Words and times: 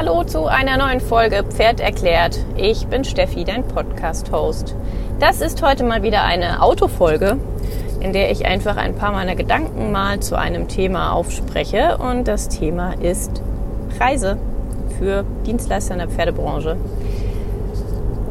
Hallo 0.00 0.24
zu 0.24 0.46
einer 0.46 0.78
neuen 0.78 0.98
Folge 0.98 1.44
Pferd 1.44 1.78
erklärt. 1.78 2.38
Ich 2.56 2.86
bin 2.86 3.04
Steffi, 3.04 3.44
dein 3.44 3.68
Podcast-Host. 3.68 4.74
Das 5.18 5.42
ist 5.42 5.60
heute 5.60 5.84
mal 5.84 6.02
wieder 6.02 6.22
eine 6.22 6.62
Autofolge, 6.62 7.36
in 8.00 8.14
der 8.14 8.30
ich 8.30 8.46
einfach 8.46 8.78
ein 8.78 8.94
paar 8.94 9.12
meiner 9.12 9.34
Gedanken 9.34 9.92
mal 9.92 10.18
zu 10.20 10.38
einem 10.38 10.68
Thema 10.68 11.12
aufspreche. 11.12 11.98
Und 11.98 12.28
das 12.28 12.48
Thema 12.48 12.94
ist 12.94 13.42
Preise 13.98 14.38
für 14.98 15.26
Dienstleister 15.44 15.92
in 15.92 15.98
der 15.98 16.08
Pferdebranche. 16.08 16.78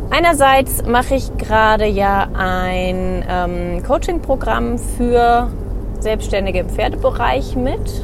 Einerseits 0.09 0.83
mache 0.87 1.13
ich 1.13 1.37
gerade 1.37 1.85
ja 1.85 2.29
ein 2.33 3.23
ähm, 3.29 3.83
Coaching-Programm 3.83 4.79
für 4.79 5.51
Selbstständige 5.99 6.61
im 6.61 6.69
Pferdebereich 6.69 7.55
mit. 7.55 8.01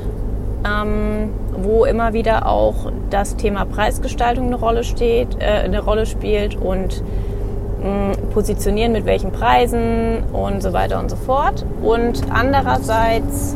Ähm, 0.66 1.30
wo 1.58 1.86
immer 1.86 2.14
wieder 2.14 2.48
auch 2.48 2.92
das 3.10 3.36
Thema 3.36 3.66
Preisgestaltung 3.66 4.48
eine 4.48 4.56
Rolle 4.56 4.84
steht, 4.84 5.40
äh, 5.40 5.46
eine 5.46 5.80
Rolle 5.80 6.06
spielt 6.06 6.56
und 6.56 7.04
mh, 7.82 7.88
mm, 7.88 8.30
positionieren 8.34 8.92
mit 8.92 9.06
welchen 9.06 9.32
Preisen 9.32 10.24
und 10.34 10.64
so 10.64 10.74
weiter 10.74 11.00
und 11.00 11.10
so 11.10 11.16
fort. 11.18 11.66
Und 11.84 12.24
andererseits 12.32 13.56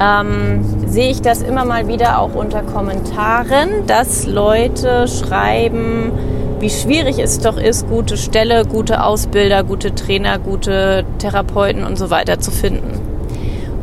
ähm, 0.00 0.62
sehe 0.86 1.10
ich 1.10 1.22
das 1.22 1.42
immer 1.42 1.64
mal 1.64 1.88
wieder 1.88 2.20
auch 2.20 2.34
unter 2.34 2.62
Kommentaren, 2.62 3.86
dass 3.86 4.26
Leute 4.26 5.08
schreiben, 5.08 6.12
wie 6.60 6.70
schwierig 6.70 7.18
es 7.18 7.38
doch 7.38 7.56
ist, 7.56 7.88
gute 7.88 8.16
Stelle, 8.16 8.64
gute 8.64 9.02
Ausbilder, 9.02 9.64
gute 9.64 9.94
Trainer, 9.94 10.38
gute 10.38 11.04
Therapeuten 11.18 11.84
und 11.84 11.96
so 11.96 12.10
weiter 12.10 12.40
zu 12.40 12.50
finden. 12.50 13.00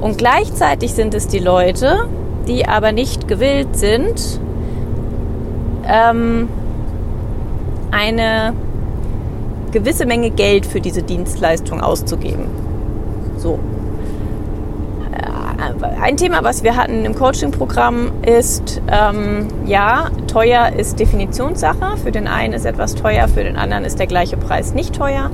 Und 0.02 0.18
gleichzeitig 0.18 0.94
sind 0.94 1.14
es 1.14 1.28
die 1.28 1.40
Leute, 1.40 2.08
die 2.48 2.68
aber 2.68 2.92
nicht 2.92 3.28
gewillt 3.28 3.76
sind, 3.76 4.40
ähm, 5.88 6.50
eine 7.92 8.54
gewisse 9.72 10.06
Menge 10.06 10.30
Geld 10.30 10.66
für 10.66 10.82
diese 10.82 11.04
Dienstleistung 11.04 11.82
auszugeben. 11.82 12.46
So. 13.38 13.60
Äh, 15.12 16.02
ein 16.02 16.18
Thema, 16.18 16.44
was 16.44 16.64
wir 16.64 16.76
hatten 16.76 17.06
im 17.06 17.16
Coaching-Programm, 17.16 18.12
ist, 18.26 18.82
ähm, 18.88 19.48
ja, 19.66 20.10
teuer 20.28 20.72
ist 20.78 21.00
Definitionssache. 21.00 21.98
Für 22.04 22.12
den 22.12 22.28
einen 22.28 22.54
ist 22.54 22.66
etwas 22.66 22.96
teuer, 22.96 23.28
für 23.28 23.44
den 23.44 23.58
anderen 23.58 23.86
ist 23.86 24.00
der 24.00 24.08
gleiche 24.08 24.38
Preis 24.38 24.74
nicht 24.74 24.96
teuer. 24.96 25.30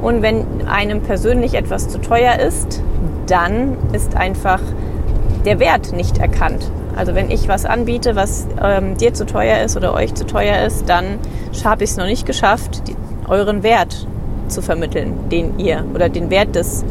Und 0.00 0.22
wenn 0.22 0.66
einem 0.66 1.00
persönlich 1.00 1.54
etwas 1.54 1.88
zu 1.88 1.98
teuer 1.98 2.38
ist, 2.40 2.82
dann 3.26 3.76
ist 3.92 4.16
einfach 4.16 4.60
der 5.44 5.58
Wert 5.58 5.92
nicht 5.92 6.18
erkannt. 6.18 6.70
Also 6.96 7.14
wenn 7.14 7.30
ich 7.30 7.48
was 7.48 7.64
anbiete, 7.64 8.16
was 8.16 8.46
ähm, 8.62 8.96
dir 8.96 9.14
zu 9.14 9.24
teuer 9.24 9.62
ist 9.62 9.76
oder 9.76 9.94
euch 9.94 10.14
zu 10.14 10.26
teuer 10.26 10.64
ist, 10.66 10.88
dann 10.88 11.18
habe 11.64 11.84
ich 11.84 11.90
es 11.90 11.96
noch 11.96 12.06
nicht 12.06 12.26
geschafft, 12.26 12.82
die, 12.86 12.96
euren 13.28 13.62
Wert 13.62 14.06
zu 14.48 14.60
vermitteln, 14.60 15.30
den 15.30 15.58
ihr 15.58 15.84
oder 15.94 16.08
den 16.08 16.30
Wert 16.30 16.54
des 16.54 16.84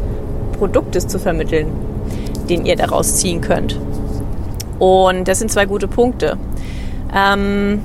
Produktes 0.58 1.06
zu 1.06 1.18
vermitteln, 1.18 1.68
den 2.48 2.66
ihr 2.66 2.76
daraus 2.76 3.16
ziehen 3.16 3.40
könnt. 3.40 3.78
Und 4.78 5.28
das 5.28 5.38
sind 5.38 5.50
zwei 5.50 5.66
gute 5.66 5.86
Punkte. 5.86 6.36
Ähm, 7.14 7.80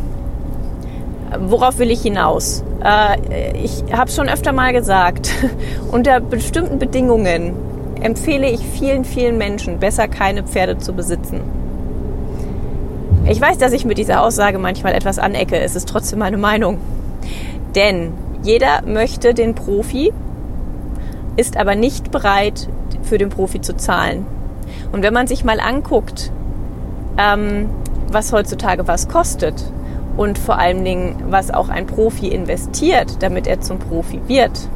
worauf 1.39 1.77
will 1.77 1.91
ich 1.91 2.01
hinaus? 2.01 2.63
Äh, 2.83 3.57
ich 3.57 3.83
habe 3.91 4.09
schon 4.09 4.29
öfter 4.29 4.53
mal 4.53 4.73
gesagt, 4.73 5.29
unter 5.91 6.19
bestimmten 6.19 6.79
Bedingungen 6.79 7.53
empfehle 8.01 8.49
ich 8.49 8.61
vielen, 8.65 9.05
vielen 9.05 9.37
Menschen, 9.37 9.79
besser 9.79 10.07
keine 10.07 10.43
Pferde 10.43 10.77
zu 10.77 10.93
besitzen. 10.93 11.41
Ich 13.29 13.41
weiß, 13.41 13.57
dass 13.57 13.73
ich 13.73 13.85
mit 13.85 13.97
dieser 13.97 14.21
Aussage 14.21 14.57
manchmal 14.57 14.93
etwas 14.93 15.19
anecke. 15.19 15.59
Es 15.59 15.75
ist 15.75 15.89
trotzdem 15.89 16.19
meine 16.19 16.37
Meinung. 16.37 16.79
Denn 17.75 18.13
jeder 18.41 18.83
möchte 18.85 19.33
den 19.33 19.53
Profi, 19.53 20.13
ist 21.35 21.57
aber 21.57 21.75
nicht 21.75 22.11
bereit, 22.11 22.69
für 23.03 23.17
den 23.17 23.29
Profi 23.29 23.61
zu 23.61 23.75
zahlen. 23.75 24.25
Und 24.91 25.03
wenn 25.03 25.13
man 25.13 25.27
sich 25.27 25.43
mal 25.43 25.59
anguckt, 25.59 26.31
ähm, 27.17 27.69
was 28.11 28.31
heutzutage 28.31 28.87
was 28.87 29.07
kostet 29.07 29.71
und 30.15 30.37
vor 30.37 30.57
allen 30.57 30.83
Dingen, 30.83 31.25
was 31.29 31.51
auch 31.51 31.69
ein 31.69 31.85
Profi 31.85 32.27
investiert, 32.27 33.21
damit 33.21 33.47
er 33.47 33.61
zum 33.61 33.79
Profi 33.79 34.21
wird, 34.27 34.69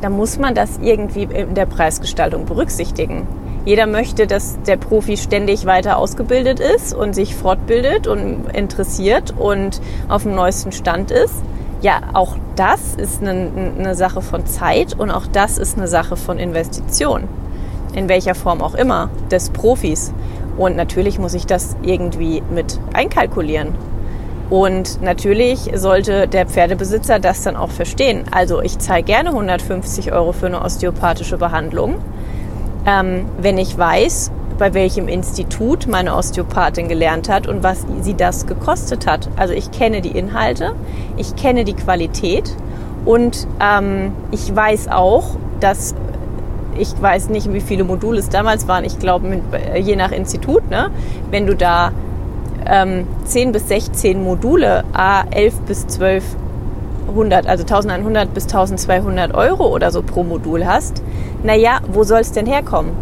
da 0.00 0.10
muss 0.10 0.38
man 0.38 0.54
das 0.54 0.78
irgendwie 0.82 1.24
in 1.24 1.54
der 1.54 1.66
Preisgestaltung 1.66 2.46
berücksichtigen. 2.46 3.26
Jeder 3.66 3.86
möchte, 3.86 4.26
dass 4.26 4.58
der 4.62 4.76
Profi 4.76 5.16
ständig 5.18 5.66
weiter 5.66 5.98
ausgebildet 5.98 6.60
ist 6.60 6.94
und 6.94 7.14
sich 7.14 7.34
fortbildet 7.34 8.06
und 8.06 8.48
interessiert 8.54 9.34
und 9.38 9.80
auf 10.08 10.22
dem 10.22 10.34
neuesten 10.34 10.72
Stand 10.72 11.10
ist. 11.10 11.34
Ja, 11.82 12.00
auch 12.14 12.36
das 12.56 12.94
ist 12.94 13.22
eine, 13.22 13.50
eine 13.78 13.94
Sache 13.94 14.22
von 14.22 14.46
Zeit 14.46 14.98
und 14.98 15.10
auch 15.10 15.26
das 15.26 15.58
ist 15.58 15.76
eine 15.76 15.88
Sache 15.88 16.16
von 16.16 16.38
Investition. 16.38 17.24
In 17.94 18.08
welcher 18.08 18.34
Form 18.34 18.62
auch 18.62 18.74
immer, 18.74 19.10
des 19.30 19.50
Profis. 19.50 20.12
Und 20.56 20.76
natürlich 20.76 21.18
muss 21.18 21.34
ich 21.34 21.46
das 21.46 21.76
irgendwie 21.82 22.42
mit 22.50 22.78
einkalkulieren. 22.92 23.74
Und 24.50 25.00
natürlich 25.00 25.70
sollte 25.74 26.26
der 26.26 26.44
Pferdebesitzer 26.44 27.20
das 27.20 27.42
dann 27.42 27.56
auch 27.56 27.70
verstehen. 27.70 28.24
Also 28.32 28.60
ich 28.60 28.78
zahle 28.78 29.04
gerne 29.04 29.30
150 29.30 30.12
Euro 30.12 30.32
für 30.32 30.46
eine 30.46 30.60
osteopathische 30.62 31.38
Behandlung, 31.38 31.96
ähm, 32.84 33.26
wenn 33.40 33.58
ich 33.58 33.78
weiß, 33.78 34.32
bei 34.58 34.74
welchem 34.74 35.08
Institut 35.08 35.86
meine 35.86 36.14
Osteopathin 36.14 36.88
gelernt 36.88 37.28
hat 37.28 37.46
und 37.46 37.62
was 37.62 37.86
sie 38.02 38.14
das 38.14 38.46
gekostet 38.46 39.06
hat. 39.06 39.28
Also 39.36 39.54
ich 39.54 39.70
kenne 39.70 40.02
die 40.02 40.10
Inhalte, 40.10 40.74
ich 41.16 41.36
kenne 41.36 41.64
die 41.64 41.72
Qualität 41.72 42.54
und 43.04 43.46
ähm, 43.60 44.12
ich 44.32 44.54
weiß 44.54 44.88
auch, 44.88 45.36
dass 45.60 45.94
ich 46.76 47.00
weiß 47.00 47.28
nicht, 47.30 47.52
wie 47.52 47.60
viele 47.60 47.84
Module 47.84 48.18
es 48.18 48.28
damals 48.28 48.68
waren. 48.68 48.84
Ich 48.84 48.98
glaube, 48.98 49.40
je 49.80 49.96
nach 49.96 50.12
Institut, 50.12 50.68
ne? 50.70 50.90
wenn 51.30 51.46
du 51.46 51.54
da 51.54 51.92
ähm, 52.66 53.06
10 53.24 53.52
bis 53.52 53.68
16 53.68 54.22
Module, 54.22 54.84
a 54.92 55.22
11 55.30 55.60
bis 55.60 55.82
1200, 55.84 57.46
also 57.46 57.62
1100 57.62 58.32
bis 58.34 58.44
1200 58.44 59.34
Euro 59.34 59.66
oder 59.68 59.90
so 59.90 60.02
pro 60.02 60.22
Modul 60.22 60.66
hast, 60.66 61.02
naja, 61.42 61.80
wo 61.92 62.04
soll 62.04 62.20
es 62.20 62.32
denn 62.32 62.46
herkommen? 62.46 62.92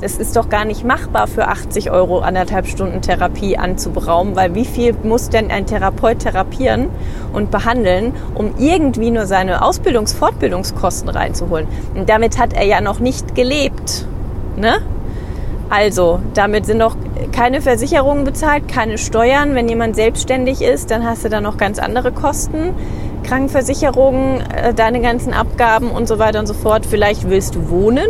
Es 0.00 0.16
ist 0.16 0.36
doch 0.36 0.48
gar 0.48 0.64
nicht 0.64 0.84
machbar 0.84 1.26
für 1.26 1.48
80 1.48 1.90
Euro 1.90 2.20
anderthalb 2.20 2.68
Stunden 2.68 3.02
Therapie 3.02 3.58
anzuberaumen, 3.58 4.36
weil 4.36 4.54
wie 4.54 4.64
viel 4.64 4.94
muss 5.02 5.28
denn 5.28 5.50
ein 5.50 5.66
Therapeut 5.66 6.20
therapieren 6.20 6.88
und 7.32 7.50
behandeln, 7.50 8.12
um 8.34 8.54
irgendwie 8.58 9.10
nur 9.10 9.26
seine 9.26 9.62
Ausbildungs-, 9.62 10.14
Fortbildungskosten 10.14 11.08
reinzuholen? 11.08 11.66
Und 11.96 12.08
damit 12.08 12.38
hat 12.38 12.52
er 12.52 12.64
ja 12.64 12.80
noch 12.80 13.00
nicht 13.00 13.34
gelebt. 13.34 14.06
Ne? 14.56 14.76
Also, 15.70 16.20
damit 16.32 16.64
sind 16.64 16.78
noch 16.78 16.96
keine 17.32 17.60
Versicherungen 17.60 18.24
bezahlt, 18.24 18.68
keine 18.68 18.96
Steuern. 18.96 19.54
Wenn 19.54 19.68
jemand 19.68 19.96
selbstständig 19.96 20.62
ist, 20.62 20.90
dann 20.90 21.04
hast 21.04 21.24
du 21.24 21.28
da 21.28 21.40
noch 21.40 21.58
ganz 21.58 21.78
andere 21.78 22.10
Kosten. 22.10 22.74
Krankenversicherung, 23.22 24.40
äh, 24.40 24.72
deine 24.72 25.00
ganzen 25.00 25.34
Abgaben 25.34 25.90
und 25.90 26.08
so 26.08 26.18
weiter 26.18 26.38
und 26.38 26.46
so 26.46 26.54
fort. 26.54 26.86
Vielleicht 26.86 27.28
willst 27.28 27.54
du 27.54 27.68
wohnen, 27.68 28.08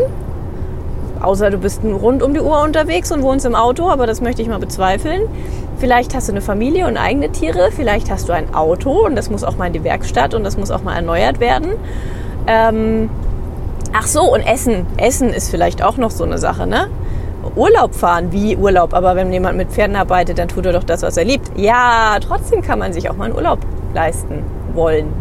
außer 1.21 1.51
du 1.51 1.59
bist 1.59 1.83
rund 1.83 2.23
um 2.23 2.35
die 2.35 2.41
Uhr 2.41 2.63
unterwegs 2.63 3.11
und 3.11 3.23
wohnst 3.23 3.45
im 3.45 3.57
Auto, 3.57 3.89
aber 3.89 4.07
das 4.07 4.21
möchte 4.21 4.43
ich 4.43 4.49
mal 4.49 4.61
bezweifeln. 4.61 5.23
Vielleicht 5.79 6.15
hast 6.15 6.29
du 6.29 6.33
eine 6.33 6.41
Familie 6.41 6.87
und 6.87 6.97
eigene 6.97 7.31
Tiere, 7.31 7.71
vielleicht 7.73 8.11
hast 8.11 8.29
du 8.29 8.33
ein 8.33 8.55
Auto 8.55 9.05
und 9.07 9.17
das 9.17 9.31
muss 9.31 9.43
auch 9.43 9.57
mal 9.57 9.67
in 9.67 9.73
die 9.73 9.83
Werkstatt 9.83 10.35
und 10.35 10.45
das 10.45 10.57
muss 10.57 10.71
auch 10.71 10.83
mal 10.83 10.95
erneuert 10.95 11.41
werden. 11.41 11.73
Ähm, 12.47 13.11
ach 13.93 14.07
so, 14.07 14.33
und 14.33 14.41
Essen. 14.41 14.87
Essen 14.97 15.31
ist 15.31 15.51
vielleicht 15.51 15.83
auch 15.83 15.97
noch 15.97 16.11
so 16.11 16.23
eine 16.23 16.39
Sache, 16.39 16.67
ne? 16.67 16.89
Urlaub 17.57 17.95
fahren, 17.95 18.33
wie 18.33 18.57
Urlaub, 18.57 18.95
aber 18.95 19.17
wenn 19.17 19.33
jemand 19.33 19.57
mit 19.57 19.71
Pferden 19.71 19.97
arbeitet, 19.97 20.39
dann 20.39 20.49
tut 20.49 20.67
er 20.67 20.73
doch 20.73 20.85
das, 20.85 21.03
was 21.03 21.17
er 21.17 21.25
liebt. 21.25 21.51
Ja, 21.57 22.17
trotzdem 22.21 22.63
kann 22.63 22.79
man 22.79 22.93
sich 22.93 23.11
auch 23.11 23.17
mal 23.17 23.27
einen 23.27 23.35
Urlaub 23.35 23.61
leisten 23.95 24.43
wollen. 24.75 25.13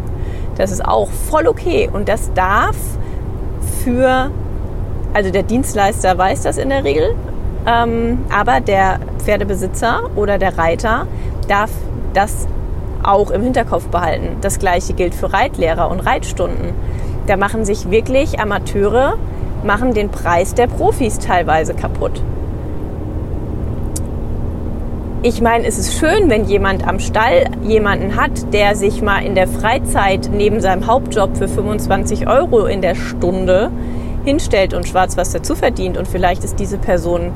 Das 0.56 0.70
ist 0.70 0.84
auch 0.84 1.08
voll 1.08 1.46
okay 1.46 1.88
und 1.92 2.08
das 2.08 2.32
darf 2.34 2.76
für, 3.84 4.30
also 5.14 5.30
der 5.30 5.44
Dienstleister 5.44 6.18
weiß 6.18 6.42
das 6.42 6.58
in 6.58 6.70
der 6.70 6.84
Regel, 6.84 7.14
ähm, 7.66 8.24
aber 8.30 8.60
der 8.60 8.98
Pferdebesitzer 9.18 10.10
oder 10.16 10.38
der 10.38 10.58
Reiter 10.58 11.06
darf 11.48 11.70
das 12.14 12.48
auch 13.02 13.30
im 13.30 13.42
Hinterkopf 13.42 13.86
behalten. 13.88 14.36
Das 14.40 14.58
gleiche 14.58 14.92
gilt 14.92 15.14
für 15.14 15.32
Reitlehrer 15.32 15.90
und 15.90 16.00
Reitstunden. 16.00 16.72
Da 17.26 17.36
machen 17.36 17.64
sich 17.64 17.90
wirklich 17.90 18.40
Amateure 18.40 19.18
machen 19.64 19.94
den 19.94 20.10
Preis 20.10 20.54
der 20.54 20.66
Profis 20.66 21.18
teilweise 21.18 21.74
kaputt. 21.74 22.22
Ich 25.22 25.40
meine, 25.40 25.66
es 25.66 25.78
ist 25.78 25.98
schön, 25.98 26.30
wenn 26.30 26.44
jemand 26.44 26.86
am 26.86 27.00
Stall 27.00 27.50
jemanden 27.64 28.14
hat, 28.14 28.52
der 28.54 28.76
sich 28.76 29.02
mal 29.02 29.18
in 29.24 29.34
der 29.34 29.48
Freizeit 29.48 30.30
neben 30.32 30.60
seinem 30.60 30.86
Hauptjob 30.86 31.36
für 31.36 31.48
25 31.48 32.28
Euro 32.28 32.66
in 32.66 32.82
der 32.82 32.94
Stunde 32.94 33.72
hinstellt 34.24 34.74
und 34.74 34.86
schwarz 34.86 35.16
was 35.16 35.32
dazu 35.32 35.56
verdient. 35.56 35.96
Und 35.96 36.06
vielleicht 36.06 36.44
ist 36.44 36.60
diese 36.60 36.78
Person 36.78 37.32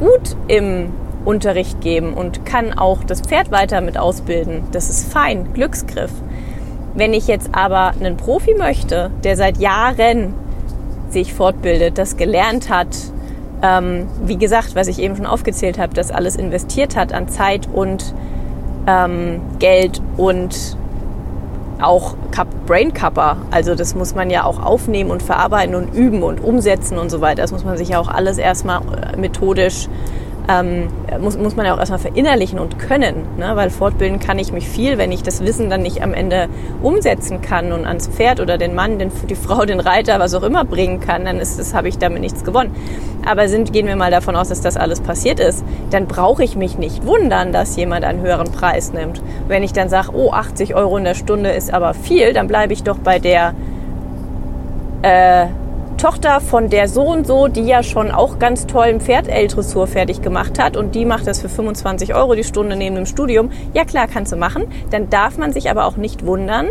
gut 0.00 0.34
im 0.48 0.88
Unterricht 1.26 1.82
geben 1.82 2.14
und 2.14 2.46
kann 2.46 2.72
auch 2.72 3.04
das 3.04 3.20
Pferd 3.20 3.50
weiter 3.50 3.82
mit 3.82 3.98
ausbilden. 3.98 4.62
Das 4.72 4.88
ist 4.88 5.12
fein, 5.12 5.52
Glücksgriff. 5.52 6.12
Wenn 6.94 7.12
ich 7.12 7.26
jetzt 7.26 7.50
aber 7.52 7.92
einen 8.00 8.16
Profi 8.16 8.54
möchte, 8.54 9.10
der 9.24 9.36
seit 9.36 9.58
Jahren 9.58 10.32
sich 11.10 11.34
fortbildet, 11.34 11.98
das 11.98 12.16
gelernt 12.16 12.68
hat, 12.68 12.88
ähm, 13.62 14.06
wie 14.24 14.36
gesagt, 14.36 14.74
was 14.74 14.86
ich 14.88 14.98
eben 14.98 15.16
schon 15.16 15.26
aufgezählt 15.26 15.78
habe, 15.78 15.94
das 15.94 16.10
alles 16.10 16.36
investiert 16.36 16.96
hat 16.96 17.12
an 17.12 17.28
Zeit 17.28 17.68
und 17.72 18.14
ähm, 18.86 19.40
Geld 19.58 20.02
und 20.16 20.76
auch 21.80 22.16
Brain 22.66 22.92
Cupper. 22.92 23.36
Also 23.50 23.74
das 23.74 23.94
muss 23.94 24.14
man 24.14 24.30
ja 24.30 24.44
auch 24.44 24.62
aufnehmen 24.62 25.10
und 25.10 25.22
verarbeiten 25.22 25.74
und 25.74 25.94
üben 25.94 26.22
und 26.22 26.42
umsetzen 26.42 26.98
und 26.98 27.10
so 27.10 27.20
weiter. 27.20 27.42
Das 27.42 27.52
muss 27.52 27.64
man 27.64 27.76
sich 27.76 27.90
ja 27.90 27.98
auch 27.98 28.08
alles 28.08 28.38
erstmal 28.38 28.80
äh, 28.80 29.16
methodisch 29.16 29.88
ähm, 30.48 30.88
muss, 31.20 31.36
muss 31.36 31.56
man 31.56 31.66
ja 31.66 31.74
auch 31.74 31.78
erstmal 31.78 31.98
verinnerlichen 31.98 32.58
und 32.58 32.78
können, 32.78 33.26
ne? 33.36 33.52
weil 33.54 33.70
fortbilden 33.70 34.20
kann 34.20 34.38
ich 34.38 34.52
mich 34.52 34.68
viel, 34.68 34.96
wenn 34.96 35.10
ich 35.10 35.22
das 35.22 35.44
Wissen 35.44 35.70
dann 35.70 35.82
nicht 35.82 36.02
am 36.02 36.14
Ende 36.14 36.48
umsetzen 36.82 37.40
kann 37.40 37.72
und 37.72 37.84
ans 37.84 38.08
Pferd 38.08 38.40
oder 38.40 38.56
den 38.56 38.74
Mann, 38.74 38.98
den, 38.98 39.10
die 39.28 39.34
Frau, 39.34 39.64
den 39.64 39.80
Reiter, 39.80 40.20
was 40.20 40.34
auch 40.34 40.44
immer 40.44 40.64
bringen 40.64 41.00
kann, 41.00 41.24
dann 41.24 41.38
ist 41.38 41.58
das, 41.58 41.74
habe 41.74 41.88
ich 41.88 41.98
damit 41.98 42.20
nichts 42.20 42.44
gewonnen. 42.44 42.74
Aber 43.24 43.48
sind, 43.48 43.72
gehen 43.72 43.88
wir 43.88 43.96
mal 43.96 44.12
davon 44.12 44.36
aus, 44.36 44.48
dass 44.48 44.60
das 44.60 44.76
alles 44.76 45.00
passiert 45.00 45.40
ist, 45.40 45.64
dann 45.90 46.06
brauche 46.06 46.44
ich 46.44 46.54
mich 46.54 46.78
nicht 46.78 47.04
wundern, 47.04 47.52
dass 47.52 47.74
jemand 47.76 48.04
einen 48.04 48.20
höheren 48.20 48.52
Preis 48.52 48.92
nimmt. 48.92 49.20
Wenn 49.48 49.64
ich 49.64 49.72
dann 49.72 49.88
sage, 49.88 50.10
oh, 50.12 50.30
80 50.30 50.76
Euro 50.76 50.96
in 50.96 51.04
der 51.04 51.14
Stunde 51.14 51.50
ist 51.50 51.74
aber 51.74 51.92
viel, 51.92 52.32
dann 52.32 52.46
bleibe 52.46 52.72
ich 52.72 52.84
doch 52.84 52.98
bei 52.98 53.18
der 53.18 53.52
äh, 55.02 55.46
Tochter 55.96 56.40
von 56.42 56.68
der 56.68 56.88
so 56.88 57.02
und 57.04 57.26
so, 57.26 57.48
die 57.48 57.62
ja 57.62 57.82
schon 57.82 58.10
auch 58.10 58.38
ganz 58.38 58.66
toll 58.66 58.84
ein 58.84 59.00
Pferd 59.00 59.28
L-Dressur 59.28 59.86
fertig 59.86 60.20
gemacht 60.20 60.58
hat 60.62 60.76
und 60.76 60.94
die 60.94 61.06
macht 61.06 61.26
das 61.26 61.40
für 61.40 61.48
25 61.48 62.14
Euro 62.14 62.34
die 62.34 62.44
Stunde 62.44 62.76
neben 62.76 62.96
dem 62.96 63.06
Studium. 63.06 63.50
Ja 63.72 63.84
klar, 63.84 64.06
kannst 64.06 64.30
du 64.30 64.36
machen. 64.36 64.64
Dann 64.90 65.08
darf 65.08 65.38
man 65.38 65.52
sich 65.52 65.70
aber 65.70 65.86
auch 65.86 65.96
nicht 65.96 66.26
wundern, 66.26 66.66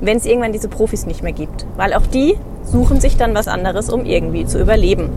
wenn 0.00 0.16
es 0.16 0.24
irgendwann 0.24 0.52
diese 0.52 0.68
Profis 0.68 1.04
nicht 1.04 1.22
mehr 1.22 1.32
gibt. 1.32 1.66
Weil 1.76 1.94
auch 1.94 2.06
die 2.06 2.36
suchen 2.62 3.00
sich 3.00 3.16
dann 3.16 3.34
was 3.34 3.48
anderes, 3.48 3.90
um 3.90 4.04
irgendwie 4.04 4.46
zu 4.46 4.60
überleben. 4.60 5.10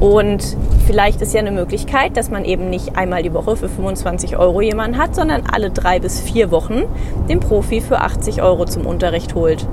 Und 0.00 0.56
vielleicht 0.86 1.20
ist 1.20 1.34
ja 1.34 1.40
eine 1.40 1.52
Möglichkeit, 1.52 2.16
dass 2.16 2.30
man 2.30 2.44
eben 2.46 2.70
nicht 2.70 2.96
einmal 2.96 3.22
die 3.22 3.34
Woche 3.34 3.56
für 3.56 3.68
25 3.68 4.38
Euro 4.38 4.62
jemanden 4.62 4.98
hat, 4.98 5.14
sondern 5.14 5.42
alle 5.52 5.70
drei 5.70 6.00
bis 6.00 6.18
vier 6.20 6.50
Wochen 6.50 6.84
den 7.28 7.40
Profi 7.40 7.82
für 7.82 8.00
80 8.00 8.42
Euro 8.42 8.64
zum 8.64 8.86
Unterricht 8.86 9.34
holt. 9.34 9.66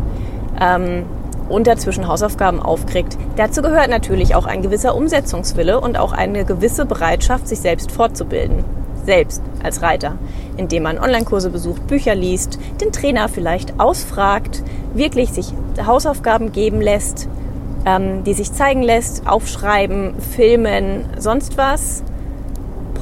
Ähm, 0.61 1.05
und 1.51 1.67
dazwischen 1.67 2.07
Hausaufgaben 2.07 2.59
aufkriegt. 2.59 3.17
Dazu 3.35 3.61
gehört 3.61 3.89
natürlich 3.89 4.35
auch 4.35 4.45
ein 4.45 4.61
gewisser 4.61 4.95
Umsetzungswille 4.95 5.79
und 5.79 5.97
auch 5.97 6.13
eine 6.13 6.45
gewisse 6.45 6.85
Bereitschaft, 6.85 7.47
sich 7.47 7.59
selbst 7.59 7.91
fortzubilden. 7.91 8.63
Selbst 9.05 9.41
als 9.63 9.81
Reiter, 9.81 10.15
indem 10.57 10.83
man 10.83 10.99
Online-Kurse 10.99 11.49
besucht, 11.49 11.87
Bücher 11.87 12.15
liest, 12.15 12.59
den 12.79 12.91
Trainer 12.91 13.29
vielleicht 13.29 13.79
ausfragt, 13.79 14.63
wirklich 14.93 15.31
sich 15.31 15.53
Hausaufgaben 15.85 16.51
geben 16.51 16.81
lässt, 16.81 17.27
ähm, 17.85 18.23
die 18.23 18.33
sich 18.33 18.51
zeigen 18.53 18.83
lässt, 18.83 19.27
aufschreiben, 19.27 20.13
filmen, 20.19 21.05
sonst 21.17 21.57
was 21.57 22.03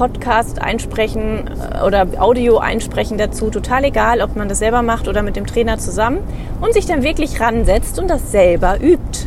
Podcast 0.00 0.62
einsprechen 0.62 1.44
äh, 1.46 1.84
oder 1.84 2.06
Audio 2.16 2.56
einsprechen 2.56 3.18
dazu, 3.18 3.50
total 3.50 3.84
egal, 3.84 4.22
ob 4.22 4.34
man 4.34 4.48
das 4.48 4.58
selber 4.58 4.80
macht 4.80 5.08
oder 5.08 5.22
mit 5.22 5.36
dem 5.36 5.46
Trainer 5.46 5.76
zusammen 5.76 6.20
und 6.62 6.72
sich 6.72 6.86
dann 6.86 7.02
wirklich 7.02 7.38
ransetzt 7.38 7.98
und 7.98 8.08
das 8.08 8.32
selber 8.32 8.80
übt. 8.80 9.26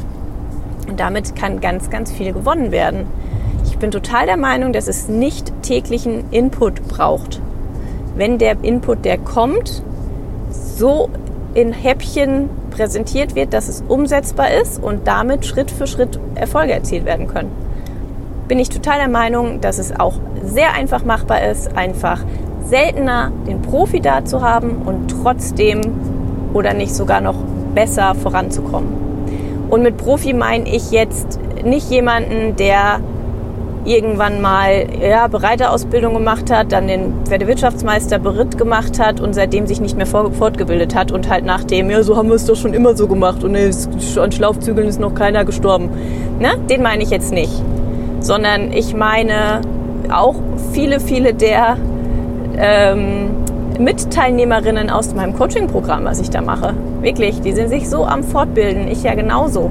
Und 0.89 0.99
damit 0.99 1.35
kann 1.35 1.61
ganz, 1.61 1.91
ganz 1.91 2.11
viel 2.11 2.33
gewonnen 2.33 2.71
werden. 2.71 3.05
Ich 3.65 3.77
bin 3.77 3.91
total 3.91 4.25
der 4.25 4.37
Meinung, 4.37 4.73
dass 4.73 4.87
es 4.87 5.07
nicht 5.07 5.53
täglichen 5.61 6.31
Input 6.31 6.87
braucht. 6.87 7.39
Wenn 8.15 8.39
der 8.39 8.63
Input, 8.63 9.05
der 9.05 9.19
kommt, 9.19 9.83
so 10.49 11.07
in 11.53 11.71
Häppchen 11.71 12.49
präsentiert 12.71 13.35
wird, 13.35 13.53
dass 13.53 13.67
es 13.67 13.83
umsetzbar 13.87 14.51
ist 14.59 14.81
und 14.81 15.07
damit 15.07 15.45
Schritt 15.45 15.69
für 15.69 15.85
Schritt 15.85 16.19
Erfolge 16.33 16.73
erzielt 16.73 17.05
werden 17.05 17.27
können 17.27 17.62
bin 18.53 18.59
ich 18.59 18.69
total 18.69 18.99
der 18.99 19.09
Meinung, 19.09 19.61
dass 19.61 19.79
es 19.79 19.99
auch 19.99 20.13
sehr 20.43 20.75
einfach 20.75 21.03
machbar 21.03 21.41
ist, 21.41 21.75
einfach 21.75 22.19
seltener 22.63 23.31
den 23.47 23.63
Profi 23.63 23.99
da 23.99 24.25
zu 24.25 24.43
haben 24.43 24.83
und 24.85 25.07
trotzdem 25.07 25.81
oder 26.53 26.75
nicht 26.75 26.93
sogar 26.93 27.19
noch 27.19 27.37
besser 27.73 28.13
voranzukommen. 28.13 28.89
Und 29.71 29.81
mit 29.81 29.97
Profi 29.97 30.33
meine 30.33 30.69
ich 30.69 30.91
jetzt 30.91 31.39
nicht 31.65 31.89
jemanden, 31.89 32.55
der 32.55 32.99
irgendwann 33.85 34.39
mal 34.39 34.85
ja, 35.01 35.25
Bereiterausbildung 35.25 36.13
gemacht 36.13 36.51
hat, 36.51 36.73
dann 36.73 36.87
den 36.87 37.25
Pferdewirtschaftsmeister 37.25 38.19
Beritt 38.19 38.59
gemacht 38.59 38.99
hat 38.99 39.19
und 39.19 39.33
seitdem 39.33 39.65
sich 39.65 39.81
nicht 39.81 39.97
mehr 39.97 40.05
fortgebildet 40.05 40.93
hat 40.93 41.11
und 41.11 41.27
halt 41.27 41.43
nach 41.43 41.63
dem, 41.63 41.89
ja, 41.89 42.03
so 42.03 42.17
haben 42.17 42.27
wir 42.27 42.35
es 42.35 42.45
doch 42.45 42.55
schon 42.55 42.75
immer 42.75 42.95
so 42.95 43.07
gemacht 43.07 43.43
und 43.43 43.55
an 43.55 44.31
Schlaufzügeln 44.31 44.87
ist 44.87 44.99
noch 44.99 45.15
keiner 45.15 45.43
gestorben. 45.43 45.89
Ne? 46.39 46.51
Den 46.69 46.83
meine 46.83 47.01
ich 47.01 47.09
jetzt 47.09 47.33
nicht 47.33 47.63
sondern 48.23 48.71
ich 48.71 48.95
meine 48.95 49.61
auch 50.11 50.35
viele, 50.71 50.99
viele 50.99 51.33
der 51.33 51.77
ähm, 52.57 53.29
Mitteilnehmerinnen 53.77 54.89
aus 54.89 55.13
meinem 55.13 55.33
Coaching-Programm, 55.33 56.05
was 56.05 56.19
ich 56.19 56.29
da 56.29 56.41
mache. 56.41 56.73
Wirklich, 57.01 57.41
die 57.41 57.51
sind 57.51 57.69
sich 57.69 57.89
so 57.89 58.05
am 58.05 58.23
Fortbilden, 58.23 58.87
ich 58.87 59.03
ja 59.03 59.13
genauso. 59.13 59.69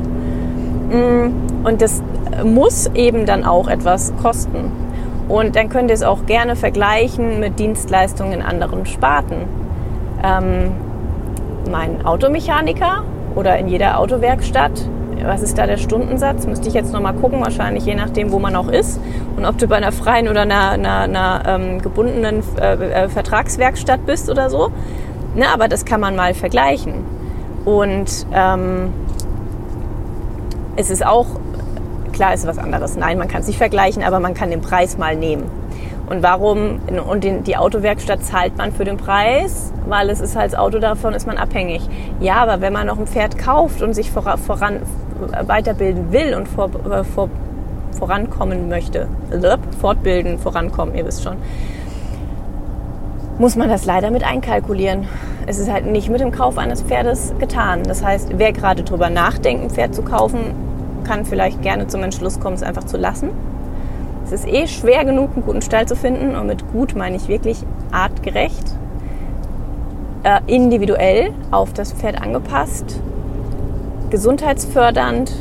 Mm, 0.90 1.64
und 1.64 1.80
das 1.80 2.02
muss 2.44 2.90
eben 2.94 3.24
dann 3.24 3.44
auch 3.44 3.68
etwas 3.68 4.12
kosten. 4.22 4.70
Und 5.28 5.56
dann 5.56 5.68
könnt 5.70 5.90
ihr 5.90 5.94
es 5.94 6.02
auch 6.02 6.26
gerne 6.26 6.56
vergleichen 6.56 7.40
mit 7.40 7.58
Dienstleistungen 7.58 8.32
in 8.32 8.42
anderen 8.42 8.84
Sparten. 8.84 9.46
Ähm, 10.22 10.72
mein 11.70 12.04
Automechaniker 12.04 13.04
oder 13.34 13.56
in 13.56 13.68
jeder 13.68 13.98
Autowerkstatt 13.98 14.72
was 15.26 15.42
ist 15.42 15.58
da 15.58 15.66
der 15.66 15.76
Stundensatz? 15.76 16.46
Müsste 16.46 16.68
ich 16.68 16.74
jetzt 16.74 16.92
nochmal 16.92 17.14
gucken, 17.14 17.40
wahrscheinlich 17.40 17.84
je 17.84 17.94
nachdem, 17.94 18.32
wo 18.32 18.38
man 18.38 18.56
auch 18.56 18.68
ist. 18.68 19.00
Und 19.36 19.44
ob 19.44 19.58
du 19.58 19.66
bei 19.66 19.76
einer 19.76 19.92
freien 19.92 20.28
oder 20.28 20.42
einer, 20.42 20.70
einer, 20.70 21.00
einer 21.00 21.42
ähm, 21.46 21.82
gebundenen 21.82 22.42
äh, 22.60 23.04
äh, 23.04 23.08
Vertragswerkstatt 23.08 24.06
bist 24.06 24.30
oder 24.30 24.50
so. 24.50 24.70
Ne, 25.34 25.46
aber 25.52 25.68
das 25.68 25.84
kann 25.84 26.00
man 26.00 26.14
mal 26.16 26.34
vergleichen. 26.34 26.94
Und 27.64 28.26
ähm, 28.32 28.92
es 30.76 30.90
ist 30.90 31.04
auch, 31.04 31.26
klar 32.12 32.34
ist 32.34 32.46
was 32.46 32.58
anderes. 32.58 32.96
Nein, 32.96 33.18
man 33.18 33.28
kann 33.28 33.40
es 33.42 33.46
nicht 33.46 33.58
vergleichen, 33.58 34.02
aber 34.02 34.20
man 34.20 34.34
kann 34.34 34.50
den 34.50 34.60
Preis 34.60 34.98
mal 34.98 35.16
nehmen. 35.16 35.44
Und 36.12 36.22
warum? 36.22 36.78
Und 37.08 37.24
den, 37.24 37.42
die 37.42 37.56
Autowerkstatt 37.56 38.22
zahlt 38.22 38.58
man 38.58 38.70
für 38.70 38.84
den 38.84 38.98
Preis, 38.98 39.72
weil 39.88 40.10
es 40.10 40.20
ist 40.20 40.36
das 40.36 40.54
Auto, 40.54 40.78
davon 40.78 41.14
ist 41.14 41.26
man 41.26 41.38
abhängig. 41.38 41.80
Ja, 42.20 42.34
aber 42.42 42.60
wenn 42.60 42.74
man 42.74 42.86
noch 42.86 42.98
ein 42.98 43.06
Pferd 43.06 43.38
kauft 43.38 43.80
und 43.80 43.94
sich 43.94 44.10
voran, 44.10 44.82
weiterbilden 45.46 46.12
will 46.12 46.34
und 46.34 46.48
vor, 46.48 46.68
äh, 46.90 47.02
vor, 47.02 47.30
vorankommen 47.98 48.68
möchte, 48.68 49.08
fortbilden, 49.80 50.38
vorankommen, 50.38 50.94
ihr 50.94 51.06
wisst 51.06 51.22
schon, 51.22 51.38
muss 53.38 53.56
man 53.56 53.70
das 53.70 53.86
leider 53.86 54.10
mit 54.10 54.22
einkalkulieren. 54.22 55.08
Es 55.46 55.58
ist 55.58 55.72
halt 55.72 55.86
nicht 55.86 56.10
mit 56.10 56.20
dem 56.20 56.30
Kauf 56.30 56.58
eines 56.58 56.82
Pferdes 56.82 57.32
getan. 57.38 57.84
Das 57.84 58.04
heißt, 58.04 58.32
wer 58.36 58.52
gerade 58.52 58.82
drüber 58.82 59.08
nachdenkt, 59.08 59.64
ein 59.64 59.70
Pferd 59.70 59.94
zu 59.94 60.02
kaufen, 60.02 60.40
kann 61.04 61.24
vielleicht 61.24 61.62
gerne 61.62 61.86
zum 61.86 62.02
Entschluss 62.02 62.38
kommen, 62.38 62.56
es 62.56 62.62
einfach 62.62 62.84
zu 62.84 62.98
lassen. 62.98 63.30
Es 64.32 64.44
ist 64.44 64.48
eh 64.48 64.66
schwer 64.66 65.04
genug, 65.04 65.32
einen 65.34 65.44
guten 65.44 65.60
Stall 65.60 65.86
zu 65.86 65.94
finden. 65.94 66.34
Und 66.34 66.46
mit 66.46 66.72
gut 66.72 66.96
meine 66.96 67.16
ich 67.16 67.28
wirklich 67.28 67.58
artgerecht, 67.90 68.76
äh, 70.22 70.40
individuell 70.46 71.32
auf 71.50 71.74
das 71.74 71.92
Pferd 71.92 72.20
angepasst 72.20 73.00
gesundheitsfördernd, 74.08 75.32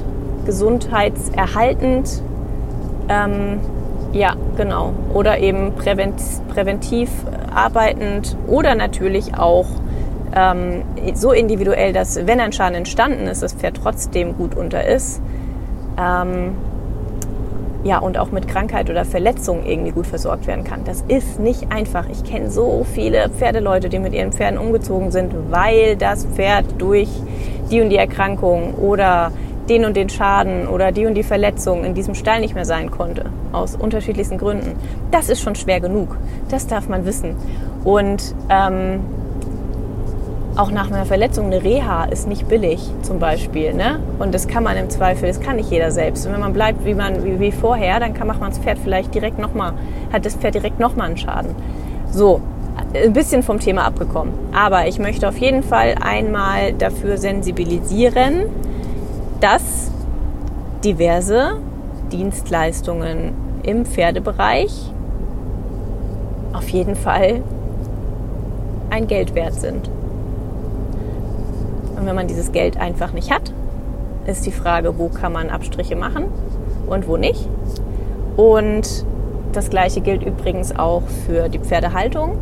gesundheitserhaltend. 0.46 2.22
Ähm, 3.10 3.60
ja, 4.14 4.36
genau. 4.56 4.94
Oder 5.14 5.40
eben 5.40 5.74
präventiv 5.76 7.10
arbeitend 7.54 8.38
oder 8.48 8.76
natürlich 8.76 9.36
auch 9.38 9.68
ähm, 10.34 10.84
so 11.14 11.34
individuell, 11.34 11.92
dass 11.92 12.16
wenn 12.28 12.40
ein 12.40 12.54
Schaden 12.54 12.76
entstanden 12.76 13.28
ist, 13.28 13.44
das 13.44 13.54
Pferd 13.54 13.78
trotzdem 13.84 14.38
gut 14.38 14.56
unter 14.56 14.86
ist. 14.86 15.22
Ähm, 15.98 16.56
ja, 17.84 17.98
und 17.98 18.18
auch 18.18 18.32
mit 18.32 18.48
Krankheit 18.48 18.90
oder 18.90 19.06
Verletzung 19.06 19.66
irgendwie 19.66 19.92
gut 19.92 20.08
versorgt 20.08 20.48
werden 20.48 20.64
kann. 20.64 20.84
Das 20.86 21.04
ist 21.08 21.40
nicht 21.40 21.72
einfach. 21.72 22.08
Ich 22.10 22.24
kenne 22.24 22.52
so 22.52 22.86
viele 22.94 23.30
Pferdeleute, 23.30 23.90
die 23.90 24.00
mit 24.00 24.14
ihren 24.14 24.32
Pferden 24.32 24.60
umgezogen 24.60 25.12
sind, 25.12 25.34
weil 25.50 25.96
das 25.96 26.26
Pferd 26.26 26.66
durch 26.78 27.10
die 27.72 27.82
und 27.82 27.90
die 27.90 27.98
Erkrankung 27.98 28.76
oder 28.76 29.32
den 29.70 29.86
und 29.86 29.96
den 29.96 30.10
Schaden 30.10 30.68
oder 30.68 30.92
die 30.92 31.06
und 31.06 31.16
die 31.16 31.24
Verletzung 31.24 31.84
in 31.84 31.94
diesem 31.94 32.14
Stall 32.14 32.42
nicht 32.42 32.56
mehr 32.56 32.66
sein 32.66 32.92
konnte, 32.92 33.26
aus 33.52 33.76
unterschiedlichsten 33.76 34.38
Gründen. 34.38 34.76
Das 35.12 35.30
ist 35.30 35.42
schon 35.42 35.56
schwer 35.56 35.80
genug. 35.80 36.18
Das 36.50 36.68
darf 36.68 36.90
man 36.90 37.06
wissen. 37.06 37.36
Und 37.84 38.36
ähm, 38.50 39.00
auch 40.56 40.72
nach 40.72 40.92
einer 40.92 41.06
Verletzung 41.06 41.46
eine 41.48 41.64
Reha 41.64 42.06
ist 42.06 42.28
nicht 42.28 42.48
billig 42.48 42.82
zum 43.04 43.20
Beispiel. 43.20 43.74
Ne? 43.74 44.00
Und 44.20 44.34
das 44.34 44.48
kann 44.48 44.64
man 44.64 44.78
im 44.78 44.90
Zweifel, 44.90 45.28
das 45.28 45.40
kann 45.40 45.56
nicht 45.56 45.72
jeder 45.72 45.92
selbst. 45.92 46.26
Und 46.26 46.34
wenn 46.34 46.42
man 46.42 46.54
bleibt 46.54 46.86
wie, 46.86 46.94
man, 46.94 47.24
wie, 47.24 47.40
wie 47.40 47.52
vorher, 47.52 48.00
dann 48.00 48.14
kann, 48.14 48.28
macht 48.28 48.40
man 48.40 48.50
das 48.50 48.60
Pferd 48.60 48.78
vielleicht 48.80 49.14
direkt 49.14 49.40
nochmal, 49.40 49.74
hat 50.12 50.26
das 50.26 50.36
Pferd 50.36 50.56
direkt 50.56 50.80
nochmal 50.80 51.08
einen 51.08 51.18
Schaden. 51.18 51.56
So, 52.12 52.42
ein 52.94 53.14
bisschen 53.14 53.44
vom 53.44 53.60
Thema 53.60 53.86
abgekommen. 53.86 54.34
Aber 54.54 54.88
ich 54.88 55.00
möchte 55.00 55.28
auf 55.28 55.38
jeden 55.38 55.64
Fall 55.64 55.96
einmal 56.02 56.74
dafür 56.74 57.18
sensibilisieren, 57.18 58.44
dass 59.40 59.92
diverse 60.84 61.58
Dienstleistungen 62.12 63.34
im 63.64 63.86
Pferdebereich 63.86 64.92
auf 66.54 66.68
jeden 66.70 66.96
Fall 66.96 67.42
ein 68.90 69.08
Geld 69.08 69.36
wert 69.36 69.54
sind. 69.54 69.90
Und 72.02 72.08
wenn 72.08 72.16
man 72.16 72.28
dieses 72.28 72.52
Geld 72.52 72.78
einfach 72.78 73.14
nicht 73.14 73.32
hat, 73.32 73.54
ist 74.26 74.48
die 74.48 74.52
Frage, 74.52 74.98
wo 74.98 75.10
kann 75.10 75.32
man 75.32 75.52
Abstriche 75.52 75.96
machen 75.96 76.26
und 76.88 77.08
wo 77.08 77.16
nicht. 77.16 77.48
Und 78.38 79.06
das 79.54 79.70
gleiche 79.70 80.02
gilt 80.02 80.24
übrigens 80.24 80.76
auch 80.76 81.04
für 81.28 81.48
die 81.48 81.60
Pferdehaltung. 81.60 82.40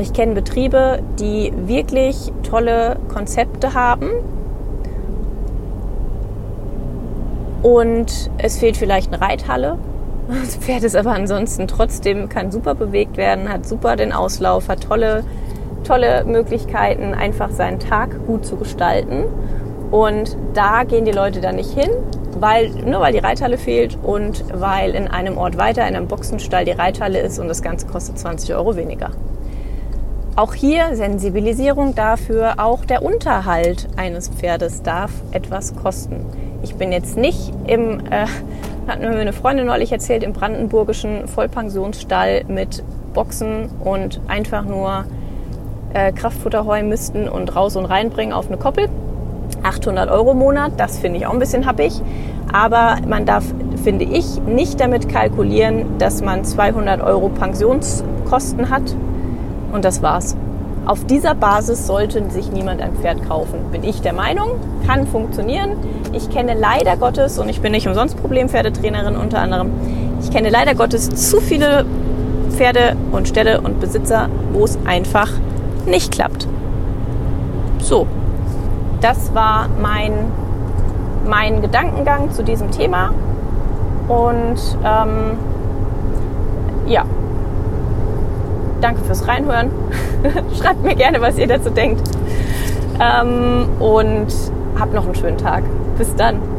Ich 0.00 0.12
kenne 0.12 0.34
Betriebe, 0.34 0.98
die 1.20 1.52
wirklich 1.66 2.32
tolle 2.42 2.96
Konzepte 3.08 3.72
haben. 3.72 4.10
Und 7.62 8.30
es 8.38 8.58
fehlt 8.58 8.76
vielleicht 8.76 9.12
eine 9.12 9.22
Reithalle. 9.22 9.78
Das 10.28 10.56
Pferd 10.56 10.82
ist 10.82 10.96
aber 10.96 11.12
ansonsten 11.12 11.68
trotzdem, 11.68 12.28
kann 12.28 12.50
super 12.50 12.74
bewegt 12.74 13.16
werden, 13.16 13.48
hat 13.48 13.64
super 13.64 13.94
den 13.94 14.12
Auslauf, 14.12 14.68
hat 14.68 14.82
tolle, 14.82 15.22
tolle 15.84 16.24
Möglichkeiten, 16.24 17.14
einfach 17.14 17.50
seinen 17.50 17.78
Tag 17.78 18.26
gut 18.26 18.44
zu 18.44 18.56
gestalten. 18.56 19.24
Und 19.90 20.36
da 20.54 20.84
gehen 20.84 21.04
die 21.04 21.12
Leute 21.12 21.40
dann 21.40 21.56
nicht 21.56 21.70
hin, 21.70 21.90
weil, 22.40 22.70
nur 22.70 23.00
weil 23.00 23.12
die 23.12 23.20
Reithalle 23.20 23.58
fehlt 23.58 23.96
und 24.02 24.44
weil 24.52 24.94
in 24.94 25.08
einem 25.08 25.38
Ort 25.38 25.56
weiter, 25.56 25.86
in 25.86 25.94
einem 25.94 26.08
Boxenstall 26.08 26.64
die 26.64 26.72
Reithalle 26.72 27.20
ist 27.20 27.38
und 27.38 27.48
das 27.48 27.62
Ganze 27.62 27.86
kostet 27.86 28.18
20 28.18 28.54
Euro 28.54 28.76
weniger. 28.76 29.10
Auch 30.36 30.54
hier 30.54 30.96
Sensibilisierung 30.96 31.94
dafür, 31.94 32.54
auch 32.56 32.84
der 32.84 33.04
Unterhalt 33.04 33.86
eines 33.96 34.28
Pferdes 34.28 34.82
darf 34.82 35.12
etwas 35.30 35.76
kosten. 35.76 36.26
Ich 36.64 36.74
bin 36.74 36.90
jetzt 36.90 37.16
nicht 37.16 37.52
im, 37.68 38.00
äh, 38.10 38.26
hat 38.88 38.98
mir 38.98 39.10
eine 39.10 39.32
Freundin 39.32 39.66
neulich 39.66 39.92
erzählt, 39.92 40.24
im 40.24 40.32
brandenburgischen 40.32 41.28
Vollpensionsstall 41.28 42.46
mit 42.48 42.82
Boxen 43.12 43.68
und 43.84 44.20
einfach 44.26 44.64
nur 44.64 45.04
äh, 45.94 46.12
Kraftfutterheu 46.12 46.82
müssten 46.82 47.28
und 47.28 47.56
raus 47.56 47.76
und 47.76 47.86
reinbringen 47.86 48.34
auf 48.34 48.48
eine 48.48 48.58
Koppel. 48.58 48.88
800 49.62 50.10
Euro 50.10 50.32
im 50.32 50.38
Monat, 50.38 50.72
das 50.76 50.98
finde 50.98 51.18
ich 51.18 51.26
auch 51.26 51.32
ein 51.32 51.38
bisschen 51.38 51.66
happig. 51.66 51.92
Aber 52.52 52.98
man 53.08 53.24
darf, 53.24 53.44
finde 53.82 54.04
ich, 54.04 54.40
nicht 54.42 54.78
damit 54.80 55.08
kalkulieren, 55.08 55.98
dass 55.98 56.22
man 56.22 56.44
200 56.44 57.00
Euro 57.00 57.28
Pensionskosten 57.28 58.70
hat 58.70 58.94
und 59.72 59.84
das 59.84 60.02
war's. 60.02 60.36
Auf 60.86 61.06
dieser 61.06 61.34
Basis 61.34 61.86
sollte 61.86 62.28
sich 62.30 62.52
niemand 62.52 62.82
ein 62.82 62.94
Pferd 62.94 63.26
kaufen, 63.26 63.58
bin 63.72 63.84
ich 63.84 64.02
der 64.02 64.12
Meinung. 64.12 64.50
Kann 64.86 65.06
funktionieren. 65.06 65.76
Ich 66.12 66.28
kenne 66.28 66.54
leider 66.54 66.98
Gottes, 66.98 67.38
und 67.38 67.48
ich 67.48 67.62
bin 67.62 67.72
nicht 67.72 67.88
umsonst 67.88 68.20
Problempferdetrainerin 68.20 69.16
unter 69.16 69.38
anderem, 69.40 69.70
ich 70.20 70.30
kenne 70.30 70.50
leider 70.50 70.74
Gottes 70.74 71.08
zu 71.08 71.40
viele 71.40 71.86
Pferde 72.50 72.96
und 73.12 73.28
Ställe 73.28 73.62
und 73.62 73.80
Besitzer, 73.80 74.28
wo 74.52 74.64
es 74.64 74.78
einfach 74.84 75.30
nicht 75.86 76.12
klappt. 76.12 76.46
So, 77.78 78.06
das 79.00 79.34
war 79.34 79.68
mein, 79.80 80.12
mein 81.26 81.60
Gedankengang 81.60 82.30
zu 82.32 82.42
diesem 82.42 82.70
Thema. 82.70 83.10
Und 84.08 84.58
ähm, 84.84 85.38
ja, 86.86 87.04
danke 88.80 89.02
fürs 89.04 89.26
Reinhören. 89.26 89.70
Schreibt 90.60 90.82
mir 90.82 90.94
gerne, 90.94 91.20
was 91.20 91.38
ihr 91.38 91.46
dazu 91.46 91.70
denkt. 91.70 92.02
Ähm, 93.00 93.66
und 93.80 94.28
habt 94.78 94.94
noch 94.94 95.04
einen 95.04 95.14
schönen 95.14 95.38
Tag. 95.38 95.64
Bis 95.98 96.14
dann. 96.16 96.53